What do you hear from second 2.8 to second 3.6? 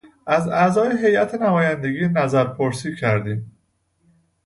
کردیم.